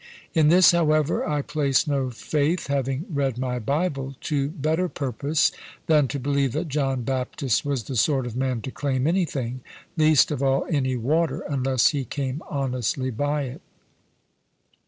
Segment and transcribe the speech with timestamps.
[0.33, 5.51] In this, however, I place no faith, having read my Bible to better purpose
[5.85, 9.61] than to believe that John Baptist was the sort of man to claim anything,
[9.95, 13.61] least of all any water, unless he came honestly by it.